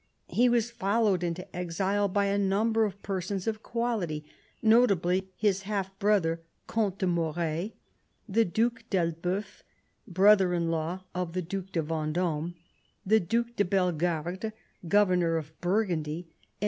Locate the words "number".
2.39-2.85